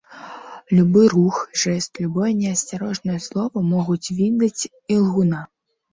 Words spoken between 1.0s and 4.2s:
рух, жэст, любое неасцярожнае слова могуць